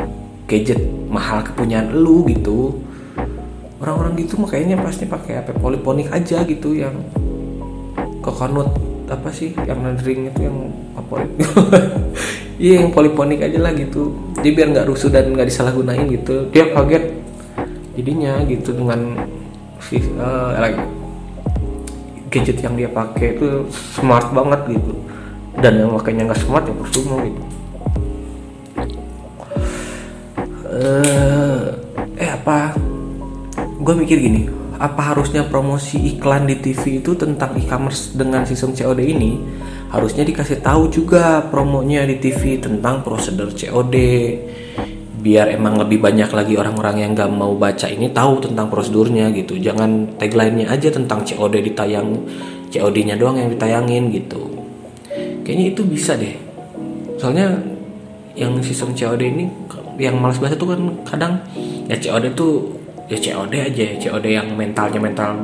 gadget 0.50 0.82
mahal 1.06 1.38
kepunyaan 1.46 1.94
lu 1.94 2.26
gitu? 2.26 2.82
Orang-orang 3.78 4.18
gitu 4.18 4.42
mah 4.42 4.50
kayaknya 4.50 4.74
pasti 4.82 5.06
pakai 5.06 5.38
HP 5.38 5.54
poliponik 5.62 6.10
aja 6.10 6.42
gitu 6.42 6.74
yang 6.74 6.98
kokonut 8.26 8.74
apa 9.06 9.30
sih? 9.30 9.54
Yang 9.54 9.78
nandring 9.78 10.34
itu 10.34 10.40
yang 10.50 10.58
favorit. 10.98 11.30
Iya 12.58 12.82
yang 12.82 12.90
poliponik 12.90 13.38
aja 13.38 13.54
lah 13.62 13.70
gitu. 13.70 14.18
Dia 14.42 14.50
biar 14.50 14.74
nggak 14.74 14.90
rusuh 14.90 15.14
dan 15.14 15.30
nggak 15.30 15.46
disalahgunain 15.46 16.10
gitu. 16.10 16.50
Dia 16.50 16.74
kaget 16.74 17.06
jadinya 17.94 18.42
gitu 18.50 18.74
dengan 18.74 19.14
uh, 20.18 20.50
gadget 22.34 22.58
yang 22.66 22.74
dia 22.74 22.90
pakai 22.90 23.38
itu 23.38 23.70
smart 23.70 24.34
banget 24.34 24.74
gitu 24.74 24.90
dan 25.58 25.72
yang 25.78 25.90
makanya 25.90 26.30
nggak 26.30 26.40
smart 26.40 26.64
ya 26.66 26.74
percuma 26.74 27.16
gitu. 27.26 27.42
Uh, 30.68 31.74
eh 32.14 32.30
apa? 32.30 32.76
Gue 33.82 33.94
mikir 33.98 34.18
gini 34.20 34.58
apa 34.78 35.10
harusnya 35.10 35.42
promosi 35.42 35.98
iklan 36.14 36.46
di 36.46 36.54
TV 36.62 37.02
itu 37.02 37.18
tentang 37.18 37.58
e-commerce 37.58 38.14
dengan 38.14 38.46
sistem 38.46 38.70
COD 38.70 39.00
ini 39.02 39.42
harusnya 39.90 40.22
dikasih 40.22 40.62
tahu 40.62 40.86
juga 40.86 41.42
promonya 41.50 42.06
di 42.06 42.22
TV 42.22 42.62
tentang 42.62 43.02
prosedur 43.02 43.50
COD 43.50 43.94
biar 45.18 45.50
emang 45.50 45.82
lebih 45.82 45.98
banyak 45.98 46.30
lagi 46.30 46.54
orang-orang 46.54 47.02
yang 47.02 47.10
gak 47.18 47.26
mau 47.26 47.58
baca 47.58 47.90
ini 47.90 48.14
tahu 48.14 48.38
tentang 48.38 48.70
prosedurnya 48.70 49.34
gitu. 49.34 49.58
Jangan 49.58 50.14
tagline-nya 50.14 50.70
aja 50.70 50.94
tentang 50.94 51.26
COD 51.26 51.58
ditayang 51.58 52.14
COD-nya 52.70 53.18
doang 53.18 53.34
yang 53.34 53.50
ditayangin 53.50 54.14
gitu 54.14 54.57
kayaknya 55.48 55.72
itu 55.72 55.82
bisa 55.88 56.12
deh. 56.12 56.36
Soalnya 57.16 57.56
yang 58.36 58.60
sistem 58.60 58.92
COD 58.92 59.22
ini 59.32 59.48
yang 59.96 60.20
malas 60.20 60.36
baca 60.36 60.52
tuh 60.52 60.76
kan 60.76 60.80
kadang 61.08 61.40
ya 61.88 61.96
COD 61.96 62.36
tuh 62.36 62.68
ya 63.08 63.16
COD 63.16 63.72
aja 63.72 63.82
ya 63.88 63.94
COD 63.96 64.28
yang 64.28 64.52
mentalnya 64.52 65.00
mental 65.00 65.40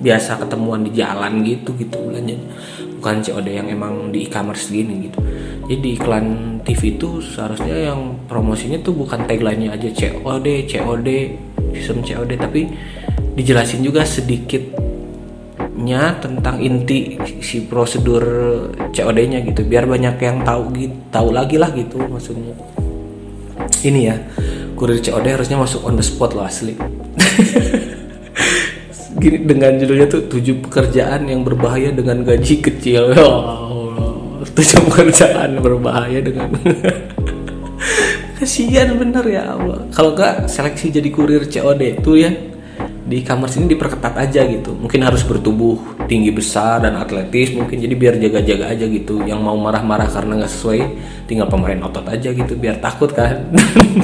biasa 0.00 0.38
ketemuan 0.38 0.86
di 0.86 0.94
jalan 0.94 1.42
gitu 1.42 1.74
gitu 1.76 1.98
belanja 1.98 2.38
bukan 3.02 3.16
COD 3.26 3.48
yang 3.50 3.66
emang 3.66 4.14
di 4.14 4.30
e-commerce 4.30 4.70
gini 4.70 5.10
gitu. 5.10 5.18
Jadi 5.66 5.76
di 5.82 5.90
iklan 5.98 6.26
TV 6.62 6.94
itu 6.94 7.18
seharusnya 7.18 7.90
yang 7.90 8.22
promosinya 8.30 8.78
tuh 8.78 8.94
bukan 8.94 9.26
tagline-nya 9.26 9.74
aja 9.74 9.90
COD 9.90 10.70
COD 10.70 11.08
sistem 11.74 12.06
COD 12.06 12.30
tapi 12.38 12.70
dijelasin 13.34 13.82
juga 13.82 14.06
sedikitnya 15.70 16.18
tentang 16.20 16.58
inti 16.60 17.16
si 17.40 17.62
prosedur 17.64 18.24
COD-nya 18.90 19.40
gitu. 19.46 19.62
Biar 19.64 19.86
banyak 19.86 20.18
yang 20.18 20.42
tahu 20.42 20.62
gitu 20.74 20.96
tahu 21.10 21.28
lagi 21.32 21.56
lah 21.58 21.70
gitu 21.72 21.98
maksudnya. 21.98 22.54
Ini 23.80 24.00
ya 24.02 24.16
kurir 24.76 25.00
COD 25.00 25.26
harusnya 25.30 25.56
masuk 25.56 25.84
on 25.86 25.96
the 25.96 26.04
spot 26.04 26.34
loh 26.34 26.44
asli. 26.44 26.74
Gini 29.20 29.44
dengan 29.44 29.76
judulnya 29.76 30.06
tuh 30.08 30.22
tujuh 30.30 30.64
pekerjaan 30.64 31.28
yang 31.28 31.44
berbahaya 31.44 31.92
dengan 31.92 32.24
gaji 32.24 32.54
kecil. 32.62 33.12
Ya 33.12 33.24
Allah 33.24 33.68
tujuh 34.40 34.80
pekerjaan 34.88 35.60
berbahaya 35.60 36.24
dengan 36.24 36.48
kasihan 38.40 38.96
bener 38.96 39.24
ya 39.28 39.52
Allah. 39.52 39.84
Kalau 39.92 40.16
gak 40.16 40.48
seleksi 40.48 40.88
jadi 40.88 41.08
kurir 41.12 41.44
COD 41.44 42.00
tuh 42.00 42.16
ya 42.16 42.32
di 43.10 43.26
kamar 43.26 43.50
sini 43.50 43.66
diperketat 43.66 44.14
aja 44.14 44.46
gitu. 44.46 44.70
Mungkin 44.70 45.02
harus 45.02 45.26
bertubuh 45.26 46.06
tinggi 46.06 46.30
besar 46.30 46.78
dan 46.78 46.94
atletis 46.94 47.50
mungkin. 47.58 47.82
Jadi 47.82 47.94
biar 47.98 48.14
jaga-jaga 48.22 48.70
aja 48.70 48.86
gitu. 48.86 49.26
Yang 49.26 49.40
mau 49.42 49.58
marah-marah 49.58 50.06
karena 50.06 50.38
nggak 50.38 50.52
sesuai 50.54 50.80
tinggal 51.26 51.50
pemain 51.50 51.82
otot 51.82 52.06
aja 52.06 52.30
gitu. 52.30 52.54
Biar 52.54 52.78
takut 52.78 53.10
kan. 53.10 53.50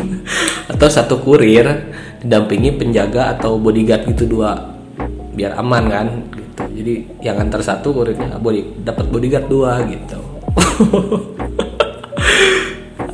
Atau 0.74 0.90
satu 0.90 1.22
kurir 1.22 1.94
didampingi 2.18 2.74
penjaga 2.74 3.38
atau 3.38 3.54
bodyguard 3.54 4.10
gitu 4.10 4.26
dua. 4.26 4.74
Biar 5.38 5.54
aman 5.54 5.84
kan 5.86 6.06
gitu. 6.34 6.62
Jadi 6.82 6.94
yang 7.22 7.38
antar 7.38 7.62
satu 7.62 7.94
kurirnya 7.94 8.42
body 8.42 8.82
dapat 8.82 9.06
bodyguard 9.06 9.46
dua 9.46 9.86
gitu. 9.86 10.18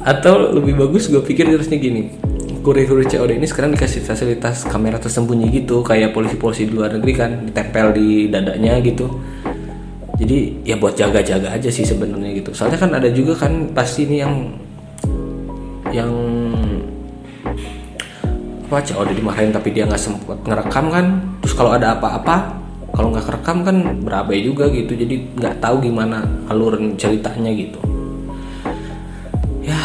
Atau 0.09 0.57
lebih 0.57 0.73
bagus 0.81 1.13
gue 1.13 1.21
pikir 1.21 1.53
harusnya 1.53 1.77
gini 1.77 2.32
kurir-kurir 2.63 3.11
COD 3.11 3.43
ini 3.43 3.47
sekarang 3.51 3.75
dikasih 3.75 4.07
fasilitas 4.07 4.63
kamera 4.71 4.97
tersembunyi 5.03 5.51
gitu 5.51 5.83
kayak 5.83 6.15
polisi-polisi 6.15 6.71
di 6.71 6.73
luar 6.73 6.95
negeri 6.95 7.13
kan 7.13 7.31
ditempel 7.51 7.91
di 7.93 8.31
dadanya 8.31 8.79
gitu. 8.79 9.11
Jadi 10.23 10.63
ya 10.63 10.79
buat 10.79 10.95
jaga-jaga 10.95 11.51
aja 11.51 11.67
sih 11.67 11.83
sebenarnya 11.83 12.39
gitu. 12.39 12.55
Soalnya 12.55 12.79
kan 12.79 12.91
ada 12.95 13.11
juga 13.11 13.35
kan 13.35 13.75
pasti 13.75 14.07
ini 14.07 14.23
yang 14.23 14.35
yang 15.91 16.13
apa 18.71 18.81
COD 18.89 19.13
dimarahin 19.19 19.51
tapi 19.53 19.75
dia 19.75 19.83
nggak 19.85 19.99
sempat 19.99 20.39
ngerekam 20.47 20.87
kan. 20.95 21.07
Terus 21.43 21.55
kalau 21.59 21.75
ada 21.75 21.99
apa-apa 21.99 22.63
kalau 22.95 23.11
nggak 23.11 23.27
kerekam 23.27 23.67
kan 23.67 23.77
berabai 24.07 24.39
juga 24.47 24.71
gitu. 24.71 24.95
Jadi 24.95 25.35
nggak 25.43 25.59
tahu 25.59 25.83
gimana 25.83 26.23
alur 26.47 26.79
ceritanya 26.95 27.51
gitu. 27.51 27.83
Ya 29.67 29.81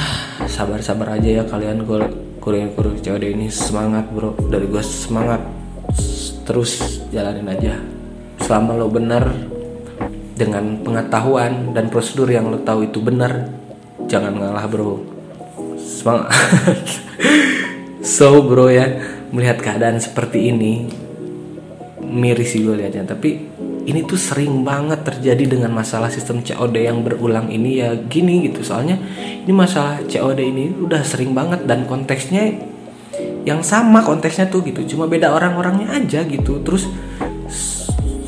sabar-sabar 0.45 1.17
aja 1.17 1.41
ya 1.41 1.43
kalian. 1.49 1.81
Gue 1.81 2.26
kurir-kurir 2.47 3.03
COD 3.03 3.35
ini 3.35 3.51
semangat 3.51 4.07
bro. 4.07 4.31
Dari 4.47 4.71
gue 4.71 4.79
semangat. 4.79 5.43
Terus 6.47 7.03
jalanin 7.11 7.51
aja. 7.51 7.75
Selama 8.39 8.79
lo 8.79 8.87
benar 8.87 9.27
dengan 10.31 10.79
pengetahuan 10.79 11.75
dan 11.75 11.91
prosedur 11.91 12.31
yang 12.31 12.47
lo 12.47 12.63
tahu 12.63 12.87
itu 12.87 13.03
benar 13.03 13.51
jangan 14.07 14.31
ngalah 14.39 14.63
bro. 14.71 15.03
Semangat. 15.75 16.31
So 18.07 18.39
bro 18.39 18.71
ya. 18.71 18.95
Melihat 19.35 19.59
keadaan 19.59 19.99
seperti 19.99 20.47
ini 20.47 20.87
miris 22.07 22.55
sih 22.55 22.63
gue 22.63 22.75
liatnya. 22.79 23.03
Tapi 23.03 23.29
ini 23.87 24.03
tuh 24.03 24.19
sering 24.19 24.63
banget 24.63 25.03
terjadi 25.03 25.57
dengan 25.57 25.71
masalah 25.75 26.07
sistem 26.07 26.43
COD 26.43 26.75
yang 26.87 27.03
berulang 27.03 27.51
ini 27.51 27.83
ya 27.83 27.95
gini 27.95 28.47
gitu. 28.47 28.63
Soalnya 28.63 28.95
ini 29.43 29.51
masalah 29.51 30.03
COD 30.07 30.39
ini 30.39 30.71
udah 30.71 31.03
sering 31.03 31.35
banget 31.35 31.67
dan 31.67 31.83
konteksnya 31.83 32.55
yang 33.47 33.63
sama 33.63 34.03
konteksnya 34.03 34.47
tuh 34.47 34.63
gitu. 34.63 34.95
Cuma 34.95 35.07
beda 35.07 35.31
orang-orangnya 35.35 35.93
aja 35.95 36.23
gitu. 36.23 36.63
Terus 36.63 36.87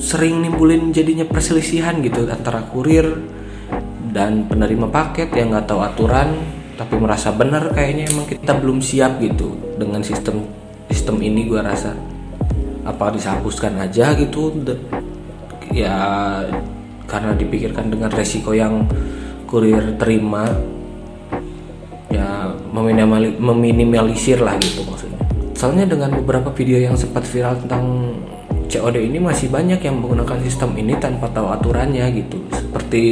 sering 0.10 0.42
nimbulin 0.42 0.90
jadinya 0.90 1.24
perselisihan 1.28 2.02
gitu 2.02 2.26
antara 2.26 2.66
kurir 2.66 3.20
dan 4.10 4.50
penerima 4.50 4.90
paket 4.90 5.30
yang 5.38 5.54
nggak 5.54 5.70
tahu 5.70 5.86
aturan 5.86 6.34
tapi 6.80 6.96
merasa 6.98 7.30
benar 7.30 7.70
kayaknya 7.70 8.10
emang 8.10 8.26
kita 8.26 8.58
belum 8.58 8.82
siap 8.82 9.22
gitu 9.22 9.54
dengan 9.78 10.02
sistem 10.02 10.50
sistem 10.90 11.22
ini 11.22 11.46
gue 11.46 11.62
rasa 11.62 11.94
apa 12.90 13.14
dihapuskan 13.14 13.78
aja 13.78 14.18
gitu. 14.18 14.50
Ya 15.70 15.96
karena 17.06 17.38
dipikirkan 17.38 17.94
dengan 17.94 18.10
resiko 18.10 18.58
yang 18.58 18.90
kurir 19.46 19.98
terima 20.02 20.50
ya 22.10 22.50
meminimalisir 23.40 24.42
lah 24.42 24.58
gitu 24.58 24.82
maksudnya. 24.86 25.22
Soalnya 25.54 25.86
dengan 25.86 26.18
beberapa 26.18 26.50
video 26.54 26.82
yang 26.82 26.98
sempat 26.98 27.26
viral 27.30 27.62
tentang 27.62 28.18
COD 28.70 28.98
ini 29.02 29.18
masih 29.18 29.50
banyak 29.50 29.82
yang 29.82 29.98
menggunakan 30.02 30.38
sistem 30.46 30.78
ini 30.78 30.94
tanpa 30.98 31.30
tahu 31.34 31.50
aturannya 31.50 32.06
gitu. 32.14 32.38
Seperti 32.54 33.04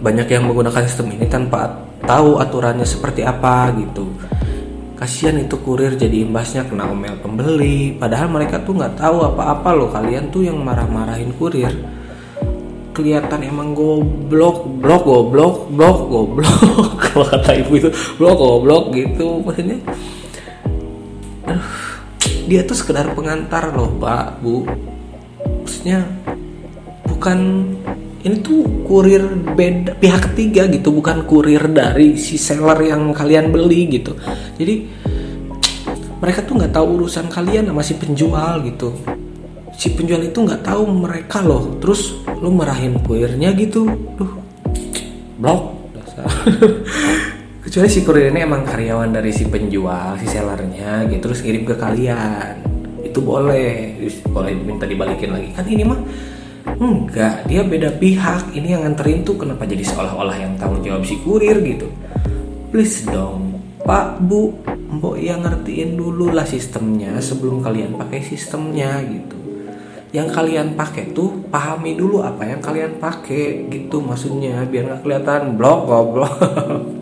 banyak 0.00 0.28
yang 0.28 0.48
menggunakan 0.48 0.84
sistem 0.88 1.12
ini 1.16 1.24
tanpa 1.28 1.68
tahu 2.04 2.40
aturannya 2.40 2.84
seperti 2.88 3.20
apa 3.24 3.72
gitu 3.76 4.08
kasihan 5.00 5.40
itu 5.40 5.56
kurir 5.64 5.96
jadi 5.96 6.28
imbasnya 6.28 6.68
kena 6.68 6.92
omel 6.92 7.16
pembeli. 7.24 7.96
Padahal 7.96 8.28
mereka 8.28 8.60
tuh 8.60 8.76
nggak 8.76 9.00
tahu 9.00 9.24
apa-apa 9.24 9.72
loh. 9.72 9.88
Kalian 9.88 10.28
tuh 10.28 10.44
yang 10.44 10.60
marah-marahin 10.60 11.32
kurir. 11.40 11.72
Kelihatan 12.92 13.40
emang 13.48 13.72
goblok 13.72 14.68
blok 14.76 15.02
goblok 15.08 15.56
blok 15.72 15.98
goblok. 16.04 16.60
Kalau 17.08 17.26
kata 17.32 17.50
ibu 17.56 17.72
itu 17.80 17.88
blok 18.20 18.36
goblok 18.36 18.84
gitu. 18.92 19.40
Maksudnya 19.40 19.80
dia 22.44 22.60
tuh 22.68 22.76
sekedar 22.76 23.08
pengantar 23.16 23.72
loh 23.72 23.88
pak 23.96 24.36
bu. 24.44 24.68
Maksudnya 25.64 26.04
bukan 27.08 27.38
ini 28.20 28.36
tuh 28.44 28.84
kurir 28.84 29.24
beda 29.56 29.96
pihak 29.96 30.32
ketiga 30.32 30.68
gitu 30.68 30.92
bukan 30.92 31.24
kurir 31.24 31.72
dari 31.72 32.20
si 32.20 32.36
seller 32.36 32.76
yang 32.84 33.16
kalian 33.16 33.48
beli 33.48 33.88
gitu. 33.88 34.12
Jadi 34.60 34.74
mereka 36.20 36.44
tuh 36.44 36.60
nggak 36.60 36.72
tahu 36.76 37.00
urusan 37.00 37.32
kalian 37.32 37.72
sama 37.72 37.80
si 37.80 37.96
penjual 37.96 38.60
gitu. 38.68 38.92
Si 39.72 39.96
penjual 39.96 40.20
itu 40.20 40.36
nggak 40.36 40.60
tahu 40.60 40.84
mereka 40.84 41.40
loh. 41.40 41.80
Terus 41.80 42.20
lu 42.44 42.52
marahin 42.52 43.00
kurirnya 43.00 43.56
gitu. 43.56 43.88
Duh 43.88 44.32
blok. 45.40 45.80
Dasar 45.96 46.28
kecuali 47.64 47.88
si 47.88 48.04
kurir 48.04 48.28
ini 48.28 48.44
emang 48.44 48.68
karyawan 48.68 49.16
dari 49.16 49.32
si 49.32 49.48
penjual 49.48 50.20
si 50.20 50.28
sellernya 50.28 51.08
gitu 51.08 51.32
terus 51.32 51.40
kirim 51.40 51.64
ke 51.64 51.72
kalian. 51.72 52.60
Itu 53.00 53.24
boleh. 53.24 53.96
Boleh 54.28 54.52
minta 54.60 54.84
dibalikin 54.84 55.32
lagi. 55.32 55.56
Kan 55.56 55.64
ini 55.72 55.88
mah 55.88 56.00
Enggak, 56.66 57.44
dia 57.48 57.64
beda 57.64 57.92
pihak. 57.96 58.52
Ini 58.52 58.76
yang 58.76 58.82
nganterin 58.88 59.24
tuh 59.24 59.36
kenapa 59.36 59.64
jadi 59.64 59.84
seolah-olah 59.84 60.36
yang 60.36 60.52
tanggung 60.60 60.84
jawab 60.84 61.04
si 61.04 61.16
kurir 61.20 61.60
gitu. 61.64 61.88
Please 62.70 63.04
dong, 63.08 63.60
Pak, 63.82 64.22
Bu, 64.22 64.54
Mbok 64.90 65.16
yang 65.22 65.46
ngertiin 65.46 65.94
dulu 65.94 66.34
lah 66.34 66.44
sistemnya 66.44 67.16
sebelum 67.22 67.62
kalian 67.62 67.94
pakai 67.94 68.20
sistemnya 68.26 69.00
gitu. 69.06 69.38
Yang 70.10 70.28
kalian 70.34 70.74
pakai 70.74 71.14
tuh 71.14 71.46
pahami 71.46 71.94
dulu 71.94 72.26
apa 72.26 72.42
yang 72.42 72.58
kalian 72.58 72.98
pakai 72.98 73.70
gitu 73.70 74.02
maksudnya 74.02 74.66
biar 74.66 74.90
nggak 74.90 75.00
kelihatan 75.06 75.54
blok 75.54 75.86
goblok. 75.86 76.34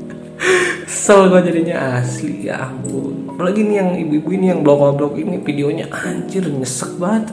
Kesel 1.08 1.32
gue 1.32 1.40
jadinya 1.40 2.04
asli 2.04 2.52
ya 2.52 2.68
ampun. 2.68 3.32
Apalagi 3.32 3.64
nih 3.64 3.76
yang 3.80 3.90
ibu-ibu 3.96 4.28
ini 4.36 4.52
yang 4.52 4.60
blok-blok 4.60 5.16
ini 5.16 5.40
videonya 5.40 5.88
anjir 5.88 6.44
nyesek 6.44 7.00
banget 7.00 7.32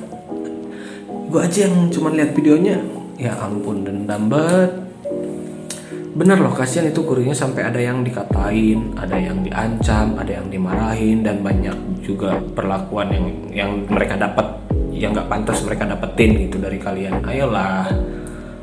gue 1.36 1.44
aja 1.44 1.68
yang 1.68 1.92
cuma 1.92 2.15
lihat 2.15 2.32
videonya. 2.32 2.80
Ya 3.20 3.36
ampun 3.44 3.84
dendam 3.84 4.32
banget. 4.32 4.72
Bener 6.15 6.39
loh 6.39 6.56
kasihan 6.56 6.88
itu 6.88 7.04
kurirnya 7.04 7.36
sampai 7.36 7.68
ada 7.68 7.75
yang 7.75 8.00
dikatain 8.08 8.96
ada 8.96 9.20
yang 9.20 9.44
diancam 9.44 10.15
ada 10.15 10.32
yang 10.32 10.48
dimarahin 10.48 11.27
dan 11.27 11.44
banyak 11.44 11.75
juga 12.00 12.39
perlakuan 12.56 13.12
yang 13.12 13.27
yang 13.51 13.72
mereka 13.92 14.15
dapat 14.15 14.48
yang 14.96 15.12
nggak 15.12 15.27
pantas 15.27 15.60
mereka 15.68 15.84
dapetin 15.92 16.48
gitu 16.48 16.56
dari 16.56 16.80
kalian. 16.80 17.20
Ayolah. 17.27 17.92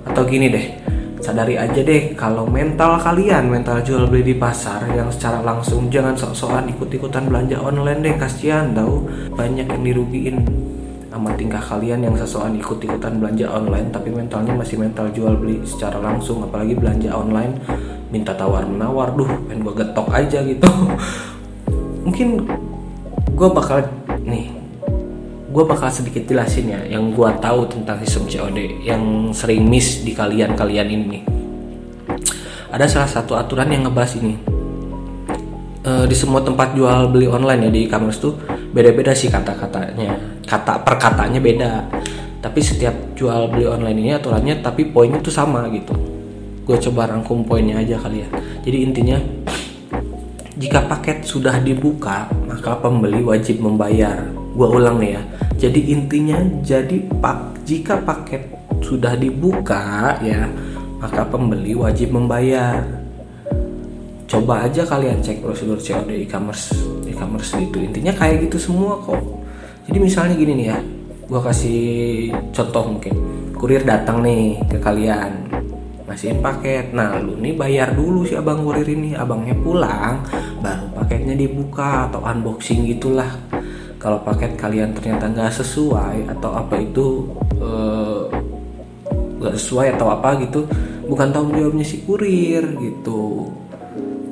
Atau 0.09 0.25
gini 0.25 0.49
deh 0.49 0.67
sadari 1.21 1.61
aja 1.61 1.77
deh 1.85 2.17
kalau 2.17 2.49
mental 2.49 2.97
kalian 2.97 3.53
mental 3.53 3.85
jual 3.85 4.09
beli 4.09 4.33
di 4.33 4.37
pasar 4.41 4.89
yang 4.97 5.13
secara 5.13 5.45
langsung 5.45 5.93
jangan 5.93 6.17
sok-sokan 6.17 6.73
ikut-ikutan 6.73 7.29
belanja 7.29 7.61
online 7.61 8.01
deh 8.01 8.17
kasihan 8.17 8.73
tau. 8.73 9.05
Banyak 9.37 9.69
yang 9.69 9.83
dirugiin 9.85 10.41
sama 11.13 11.37
tingkah 11.37 11.61
kalian 11.61 12.09
yang 12.09 12.17
sesuatu 12.17 12.49
ikut-ikutan 12.57 13.21
belanja 13.21 13.45
online 13.53 13.93
tapi 13.93 14.09
mentalnya 14.09 14.57
masih 14.57 14.81
mental 14.81 15.13
jual 15.13 15.37
beli 15.37 15.61
secara 15.69 16.01
langsung 16.01 16.41
apalagi 16.41 16.73
belanja 16.73 17.13
online 17.13 17.53
minta 18.09 18.33
tawar 18.33 18.65
menawar 18.65 19.13
duh 19.13 19.29
pengen 19.45 19.61
gue 19.61 19.75
getok 19.77 20.09
aja 20.09 20.41
gitu. 20.41 20.65
Mungkin 22.09 22.49
gue 23.29 23.49
bakal 23.53 23.85
nih 24.25 24.57
gue 25.53 25.65
bakal 25.69 25.93
sedikit 25.93 26.25
jelasin 26.25 26.73
ya 26.73 26.81
yang 26.97 27.13
gue 27.13 27.29
tahu 27.45 27.69
tentang 27.69 28.01
sistem 28.01 28.25
COD 28.33 28.81
yang 28.81 29.37
sering 29.37 29.69
miss 29.69 30.01
di 30.01 30.17
kalian-kalian 30.17 30.89
ini 30.89 31.21
ada 32.73 32.89
salah 32.89 33.05
satu 33.05 33.37
aturan 33.37 33.69
yang 33.69 33.85
ngebahas 33.85 34.17
ini. 34.17 34.41
E, 35.85 36.09
di 36.09 36.17
semua 36.17 36.41
tempat 36.41 36.73
jual 36.73 37.13
beli 37.13 37.29
online 37.29 37.69
ya 37.69 37.71
di 37.71 37.81
e-commerce 37.85 38.17
tuh 38.17 38.33
beda-beda 38.73 39.13
sih 39.13 39.29
kata-katanya 39.29 40.32
kata 40.53 40.85
perkataannya 40.85 41.41
beda. 41.41 41.73
Tapi 42.45 42.61
setiap 42.61 43.17
jual 43.17 43.49
beli 43.49 43.65
online 43.65 43.99
ini 44.05 44.11
aturannya 44.13 44.61
tapi 44.61 44.93
poinnya 44.93 45.25
tuh 45.25 45.33
sama 45.33 45.65
gitu. 45.73 45.97
Gue 46.69 46.77
coba 46.77 47.09
rangkum 47.09 47.49
poinnya 47.49 47.81
aja 47.81 47.97
kali 47.97 48.21
ya. 48.21 48.29
Jadi 48.61 48.79
intinya 48.85 49.17
jika 50.61 50.85
paket 50.85 51.25
sudah 51.25 51.57
dibuka 51.65 52.29
maka 52.45 52.77
pembeli 52.77 53.25
wajib 53.25 53.65
membayar. 53.65 54.29
Gue 54.53 54.69
ulang 54.69 55.01
nih 55.01 55.17
ya. 55.17 55.23
Jadi 55.57 55.81
intinya 55.89 56.37
jadi 56.61 57.01
pak 57.23 57.65
jika 57.65 58.05
paket 58.05 58.53
sudah 58.85 59.17
dibuka 59.17 60.19
ya 60.21 60.51
maka 61.01 61.25
pembeli 61.25 61.73
wajib 61.73 62.13
membayar. 62.13 62.85
Coba 64.29 64.67
aja 64.67 64.83
kalian 64.85 65.23
cek 65.23 65.45
prosedur 65.45 65.79
COD 65.79 66.27
e-commerce 66.27 66.75
e-commerce 67.05 67.53
gitu 67.55 67.79
intinya 67.85 68.11
kayak 68.17 68.49
gitu 68.49 68.73
semua 68.73 68.97
kok 69.05 69.42
jadi 69.93 70.09
misalnya 70.09 70.41
gini 70.41 70.53
nih 70.57 70.67
ya 70.73 70.81
gue 71.29 71.41
kasih 71.45 71.81
contoh 72.49 72.97
mungkin. 72.97 73.13
Kurir 73.53 73.85
datang 73.85 74.25
nih 74.25 74.57
ke 74.65 74.81
kalian 74.81 75.53
ngasihin 76.09 76.41
paket. 76.41 76.97
Nah 76.97 77.21
lu 77.21 77.37
nih 77.37 77.53
bayar 77.53 77.93
dulu 77.93 78.25
si 78.25 78.33
abang 78.33 78.65
kurir 78.65 78.89
ini. 78.89 79.13
Abangnya 79.13 79.53
pulang 79.53 80.25
baru 80.65 80.89
paketnya 80.97 81.37
dibuka 81.37 82.09
atau 82.09 82.25
unboxing 82.25 82.89
gitulah. 82.89 83.29
Kalau 84.01 84.25
paket 84.25 84.57
kalian 84.57 84.97
ternyata 84.97 85.29
nggak 85.29 85.61
sesuai 85.61 86.25
atau 86.41 86.57
apa 86.57 86.75
itu 86.81 87.29
eh, 87.61 88.23
nggak 89.45 89.53
uh, 89.53 89.59
sesuai 89.61 90.01
atau 90.01 90.09
apa 90.09 90.41
gitu 90.41 90.65
bukan 91.05 91.37
tanggung 91.37 91.53
jawabnya 91.53 91.85
si 91.85 92.01
kurir 92.01 92.65
gitu. 92.81 93.53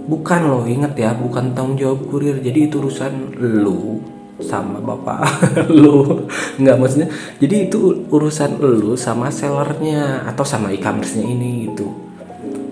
Bukan 0.08 0.40
loh 0.48 0.64
inget 0.64 0.96
ya 0.96 1.12
bukan 1.12 1.52
tanggung 1.52 1.76
jawab 1.76 2.00
kurir. 2.08 2.40
Jadi 2.40 2.72
itu 2.72 2.80
urusan 2.80 3.36
lu 3.36 4.00
sama 4.42 4.80
bapak 4.80 5.22
lu. 5.82 6.26
Nggak 6.60 6.76
maksudnya 6.76 7.08
jadi 7.38 7.70
itu 7.70 8.08
urusan 8.08 8.60
lu 8.60 8.96
sama 8.96 9.28
sellernya 9.28 10.26
atau 10.28 10.44
sama 10.44 10.72
e-commerce-nya 10.72 11.24
ini 11.24 11.70
gitu. 11.70 11.86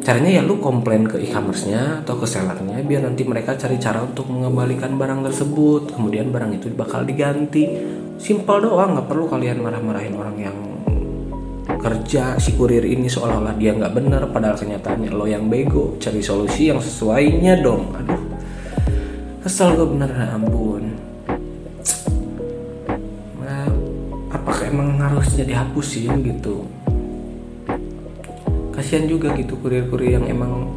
Caranya 0.02 0.40
ya 0.40 0.42
lu 0.42 0.56
komplain 0.56 1.04
ke 1.04 1.20
e-commerce-nya 1.20 2.00
atau 2.04 2.16
ke 2.16 2.24
sellernya 2.24 2.80
biar 2.80 3.04
nanti 3.04 3.28
mereka 3.28 3.54
cari 3.60 3.76
cara 3.76 4.00
untuk 4.00 4.28
mengembalikan 4.32 4.96
barang 4.96 5.26
tersebut. 5.28 5.92
Kemudian 5.94 6.32
barang 6.32 6.56
itu 6.56 6.72
bakal 6.72 7.04
diganti. 7.04 7.68
Simpel 8.18 8.64
doang 8.64 8.98
nggak 8.98 9.06
perlu 9.06 9.30
kalian 9.30 9.62
marah-marahin 9.62 10.14
orang 10.18 10.36
yang 10.40 10.58
kerja 11.78 12.34
si 12.42 12.58
kurir 12.58 12.82
ini 12.82 13.06
seolah-olah 13.06 13.54
dia 13.54 13.70
nggak 13.70 13.94
bener 13.94 14.26
padahal 14.34 14.58
kenyataannya 14.58 15.12
lo 15.14 15.28
yang 15.28 15.46
bego. 15.46 16.00
Cari 16.00 16.24
solusi 16.24 16.72
yang 16.72 16.80
sesuainya 16.82 17.60
dong. 17.60 17.94
Aduh 17.94 18.28
kesel 19.48 19.80
gue 19.80 19.88
bener 19.96 20.12
ampun 20.28 20.87
harusnya 25.18 25.44
dihapusin 25.50 26.22
gitu. 26.22 26.62
Kasihan 28.70 29.10
juga 29.10 29.34
gitu 29.34 29.58
kurir-kurir 29.58 30.22
yang 30.22 30.30
emang 30.30 30.70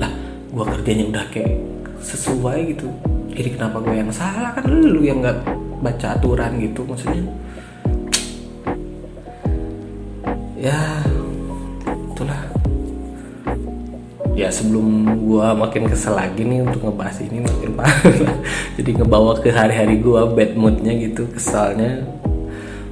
lah 0.00 0.08
gue 0.48 0.64
kerjanya 0.64 1.04
udah 1.12 1.24
kayak 1.28 1.60
sesuai 2.00 2.72
gitu. 2.72 2.88
Jadi 3.36 3.60
kenapa 3.60 3.84
gue 3.84 3.92
yang 3.92 4.08
salah? 4.08 4.56
Kan 4.56 4.72
lu 4.72 5.04
yang 5.04 5.20
nggak 5.20 5.44
baca 5.84 6.16
aturan 6.16 6.56
gitu 6.64 6.88
maksudnya. 6.88 7.28
Ya 10.56 11.04
itulah. 12.16 12.40
Ya 14.36 14.52
sebelum 14.52 15.16
gua 15.24 15.56
makin 15.56 15.88
kesel 15.88 16.12
lagi 16.12 16.44
nih 16.44 16.60
untuk 16.60 16.84
ngebahas 16.84 17.24
ini 17.24 17.40
makin 17.40 17.72
parah. 17.72 18.36
Jadi 18.76 18.90
ngebawa 19.00 19.36
ke 19.40 19.48
hari-hari 19.48 20.00
gua 20.00 20.28
bad 20.28 20.56
moodnya 20.56 20.92
gitu 20.96 21.24
kesalnya 21.32 22.04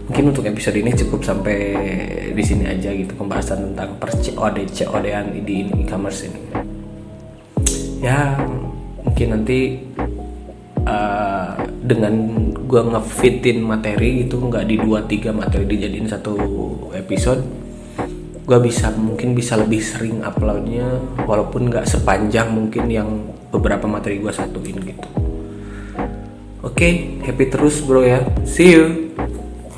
mungkin 0.04 0.24
untuk 0.30 0.44
episode 0.44 0.76
ini 0.76 0.92
cukup 0.92 1.24
sampai 1.24 1.58
di 2.36 2.42
sini 2.44 2.68
aja 2.68 2.92
gitu 2.92 3.16
pembahasan 3.16 3.72
tentang 3.72 3.96
per 3.96 4.12
COD 4.12 4.68
COD-an 4.68 5.32
di 5.44 5.64
e-commerce 5.80 6.28
ini. 6.28 6.40
Ya 8.04 8.36
mungkin 9.00 9.28
nanti 9.32 9.80
uh, 10.84 11.56
dengan 11.80 12.14
gua 12.68 12.84
ngefitin 12.96 13.64
materi 13.64 14.28
itu 14.28 14.36
nggak 14.36 14.64
di 14.68 14.76
dua 14.76 15.08
tiga 15.08 15.32
materi 15.32 15.64
dijadiin 15.64 16.08
satu 16.08 16.36
episode 16.92 17.64
gue 18.44 18.58
bisa 18.60 18.92
mungkin 18.92 19.32
bisa 19.32 19.56
lebih 19.56 19.80
sering 19.80 20.20
uploadnya 20.20 21.00
walaupun 21.24 21.72
nggak 21.72 21.88
sepanjang 21.88 22.52
mungkin 22.52 22.92
yang 22.92 23.08
beberapa 23.48 23.88
materi 23.88 24.20
gue 24.20 24.28
satuin 24.28 24.76
gitu. 24.84 25.08
Oke 26.60 26.76
okay, 26.76 26.92
happy 27.24 27.48
terus 27.48 27.80
bro 27.80 28.04
ya. 28.04 28.20
See 28.44 28.76
you 28.76 29.13